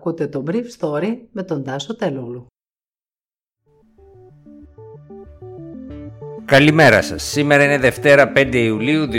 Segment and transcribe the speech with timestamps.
[0.00, 2.46] Ακούτε το Brief Story με τον Τάσο Τελούλου.
[6.44, 7.22] Καλημέρα σας.
[7.22, 9.16] Σήμερα είναι Δευτέρα 5 Ιουλίου 2021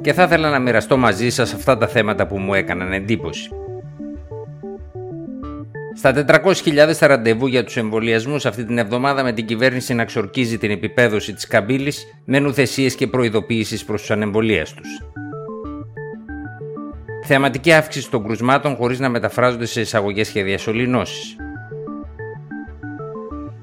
[0.00, 3.50] και θα ήθελα να μοιραστώ μαζί σας αυτά τα θέματα που μου έκαναν εντύπωση.
[5.94, 10.70] Στα 400.000 ραντεβού για τους εμβολιασμούς αυτή την εβδομάδα με την κυβέρνηση να ξορκίζει την
[10.70, 14.88] επιπέδωση της καμπύλης με νουθεσίες και προειδοποιήσεις προς τους ανεμβολίαστους.
[17.24, 21.36] Θεαματική αύξηση των κρουσμάτων χωρίς να μεταφράζονται σε εισαγωγές και διασωληνώσεις.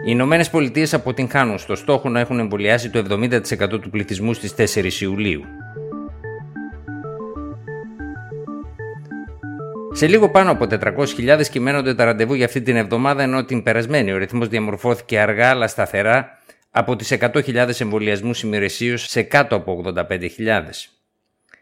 [0.06, 5.02] Οι Ηνωμένες Πολιτείες αποτυγχάνουν στο στόχο να έχουν εμβολιάσει το 70% του πληθυσμού στις 4
[5.02, 5.44] Ιουλίου.
[9.92, 14.12] Σε λίγο πάνω από 400.000 κυμαίνονται τα ραντεβού για αυτή την εβδομάδα, ενώ την περασμένη
[14.12, 16.38] ο ρυθμός διαμορφώθηκε αργά αλλά σταθερά
[16.72, 20.99] από τις 100.000 εμβολιασμούς ημερησίως σε κάτω από 85.000.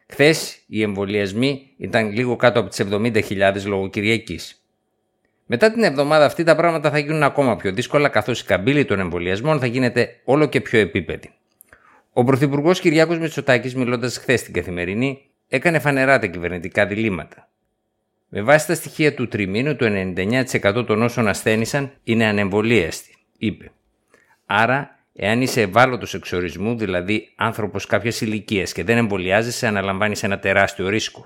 [0.08, 4.40] Χθες οι εμβολιασμοί ήταν λίγο κάτω από τις 70.000 λόγω Κυριακή.
[5.46, 9.00] Μετά την εβδομάδα αυτή τα πράγματα θα γίνουν ακόμα πιο δύσκολα καθώς η καμπύλη των
[9.00, 11.32] εμβολιασμών θα γίνεται όλο και πιο επίπεδη.
[12.14, 17.50] Ο Πρωθυπουργός Κυριάκος Μητσοτάκης, μιλώντας χθες στην καθημερινή, έκανε φανερά τα κυβερνητικά διλήμματα.
[18.30, 23.72] Με βάση τα στοιχεία του τριμήνου, το 99% των όσων ασθένησαν είναι ανεμβολίαστοι, είπε.
[24.46, 30.90] Άρα Εάν είσαι ευάλωτος εξορισμού, δηλαδή άνθρωπος κάποιας ηλικίας και δεν εμβολιάζεσαι, αναλαμβάνεις ένα τεράστιο
[30.90, 31.26] ρίσκο.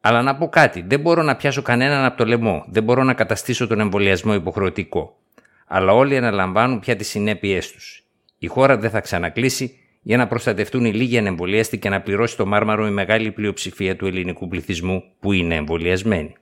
[0.00, 3.14] Αλλά να πω κάτι, δεν μπορώ να πιάσω κανέναν από το λαιμό, δεν μπορώ να
[3.14, 5.18] καταστήσω τον εμβολιασμό υποχρεωτικό.
[5.66, 8.04] Αλλά όλοι αναλαμβάνουν πια τις συνέπειές τους.
[8.38, 12.46] Η χώρα δεν θα ξανακλείσει για να προστατευτούν οι λίγοι ανεμβολίαστοι και να πληρώσει το
[12.46, 16.34] μάρμαρο η μεγάλη πλειοψηφία του ελληνικού πληθυσμού που είναι εμβολιασμένοι.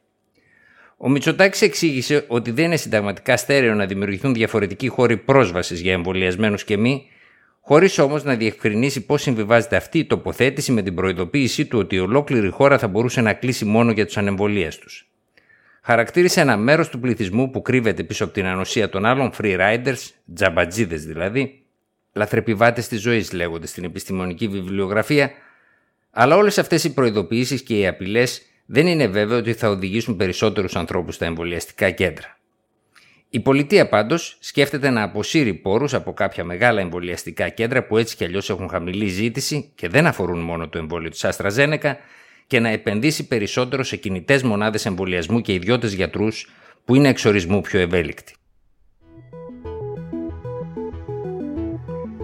[1.05, 6.64] Ο Μητσοτάκης εξήγησε ότι δεν είναι συνταγματικά στέρεο να δημιουργηθούν διαφορετικοί χώροι πρόσβασης για εμβολιασμένους
[6.64, 7.06] και μη,
[7.61, 12.48] χωρίς όμως να διευκρινίσει πώς συμβιβάζεται αυτή η τοποθέτηση με την προειδοποίησή του ότι ολόκληρη
[12.48, 14.86] χώρα θα μπορούσε να κλείσει μόνο για τους ανεμβολίαστου.
[15.83, 20.11] Χαρακτήρισε ένα μέρος του πληθυσμού που κρύβεται πίσω από την ανοσία των άλλων free riders,
[20.34, 21.62] τζαμπατζίδες δηλαδή,
[22.12, 25.30] λαθρεπιβάτες της ζωής λέγονται στην επιστημονική βιβλιογραφία,
[26.11, 30.77] αλλά όλες αυτές οι προειδοποιήσεις και οι απειλές δεν είναι βέβαιο ότι θα οδηγήσουν περισσότερους
[30.77, 32.36] ανθρώπους στα εμβολιαστικά κέντρα.
[33.34, 38.24] Η πολιτεία πάντως σκέφτεται να αποσύρει πόρους από κάποια μεγάλα εμβολιαστικά κέντρα που έτσι κι
[38.24, 41.96] αλλιώς έχουν χαμηλή ζήτηση και δεν αφορούν μόνο το εμβόλιο της Αστραζένεκα
[42.46, 46.50] και να επενδύσει περισσότερο σε κινητές μονάδες εμβολιασμού και ιδιώτες γιατρούς
[46.84, 48.34] που είναι εξορισμού πιο ευέλικτοι.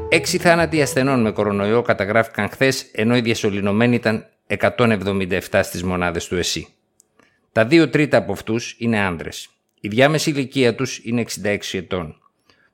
[0.09, 6.37] Έξι θάνατοι ασθενών με κορονοϊό καταγράφηκαν χθες, ενώ οι διασωληνωμένοι ήταν 177 στις μονάδες του
[6.37, 6.67] ΕΣΥ.
[7.53, 9.49] Τα δύο τρίτα από αυτούς είναι άνδρες.
[9.81, 12.21] Η διάμεση ηλικία τους είναι 66 ετών.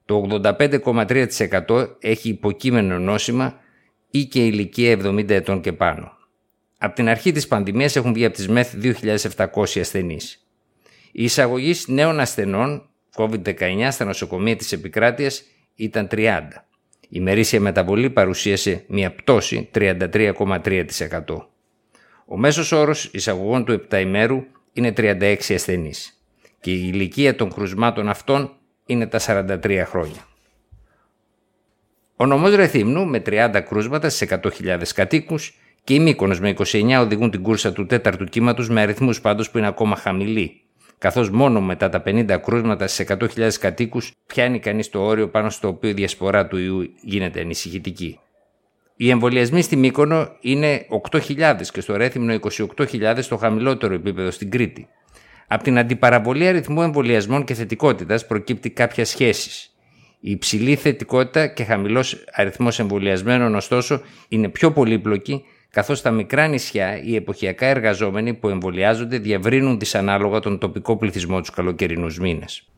[0.05, 3.61] Το 85,3% έχει υποκείμενο νόσημα
[4.11, 6.13] ή και ηλικία 70 ετών και πάνω.
[6.79, 10.47] Από την αρχή της πανδημίας έχουν βγει από τις ΜΕΘ 2.700 ασθενείς.
[11.13, 15.43] Η εισαγωγή νέων ασθενών COVID-19 στα νοσοκομεία της επικράτειας
[15.75, 16.67] ήταν 30.
[17.09, 21.54] Η μερίσια μεταβολή παρουσίασε μια πτώση 33,3%.
[22.27, 26.19] Ο μέσος όρος εισαγωγών του επταημέρου είναι 36 ασθενείς
[26.61, 28.53] και η ηλικία των κρουσμάτων αυτών
[28.87, 30.27] είναι τα 43 χρόνια.
[32.17, 37.31] Ο νομός Ρεθύμνου με 30 κρούσματα στις 100.000 κατοίκους και η Μύκονος με 29 οδηγούν
[37.31, 40.61] την κούρσα του τέταρτου κύματος με αριθμούς πάντως που είναι ακόμα χαμηλοί,
[40.99, 45.69] καθώς μόνο μετά τα 50 κρούσματα στις 100.000 κατοίκους πιάνει κανείς το όριο πάνω στο
[45.69, 48.19] οποίο η διασπορά του ιού γίνεται ανησυχητική.
[48.97, 52.39] Οι εμβολιασμοί στη Μύκονο είναι 8.000 και στο Ρέθυμνο
[52.77, 54.89] 28.000 στο χαμηλότερο επίπεδο στην Κρήτη.
[55.47, 59.71] Από την αντιπαραβολή αριθμού εμβολιασμών και θετικότητας προκύπτει κάποια σχέση.
[60.21, 67.03] Η υψηλή θετικότητα και χαμηλός αριθμός εμβολιασμένων, ωστόσο, είναι πιο πολύπλοκοι, καθώς στα μικρά νησιά
[67.03, 72.69] οι εποχιακά εργαζόμενοι που εμβολιάζονται διαβρύνουν δυσανάλογα τον τοπικό πληθυσμό τους καλοκαιρινούς μήνες.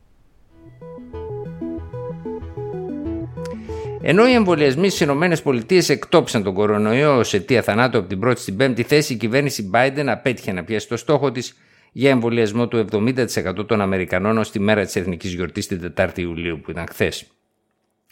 [4.08, 8.56] Ενώ οι εμβολιασμοί στις ΗΠΑ εκτόπισαν τον κορονοϊό ω αιτία θανάτου από την πρώτη στην
[8.56, 11.56] πέμπτη θέση, η κυβέρνηση Biden απέτυχε να πιέσει το στόχο της
[11.92, 16.60] για εμβολιασμό του 70% των Αμερικανών ως τη μέρα της εθνικής γιορτής την 4η Ιουλίου,
[16.60, 17.26] που ήταν χθες.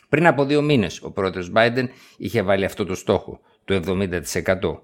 [0.08, 1.84] Πριν από δύο μήνες, ο πρόεδρος Biden
[2.16, 4.82] είχε βάλει αυτό το στόχο, το 70%.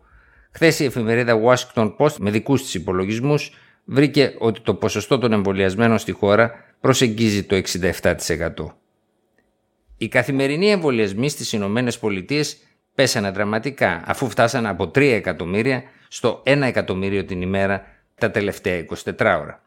[0.51, 3.53] Χθες η εφημερίδα Washington Post, με δικούς της υπολογισμούς,
[3.85, 8.80] βρήκε ότι το ποσοστό των εμβολιασμένων στη χώρα προσεγγίζει το 67%.
[10.03, 12.57] Οι καθημερινοί εμβολιασμοί στις Ηνωμένες Πολιτείες
[12.95, 19.39] πέσανε δραματικά, αφού φτάσανε από 3 εκατομμύρια στο 1 εκατομμύριο την ημέρα τα τελευταία 24
[19.41, 19.63] ώρα.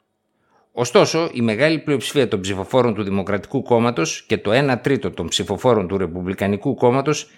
[0.72, 5.88] Ωστόσο, η μεγάλη πλειοψηφία των ψηφοφόρων του Δημοκρατικού Κόμματος και το 1 τρίτο των ψηφοφόρων
[5.88, 7.30] του Ρεπουμπλικανικού Κόμματος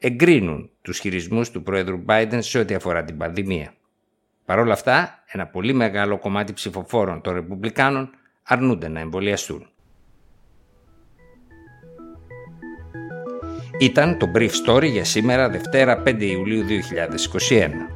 [0.00, 3.74] εγκρίνουν τους χειρισμούς του Πρόεδρου Biden σε ό,τι αφορά την πανδημία.
[4.44, 8.10] Παρ' όλα αυτά, ένα πολύ μεγάλο κομμάτι ψηφοφόρων των Ρεπουμπλικάνων
[8.42, 9.66] αρνούνται να εμβολιαστούν.
[13.78, 17.95] Ήταν το Brief Story για σήμερα Δευτέρα 5 Ιουλίου 2021.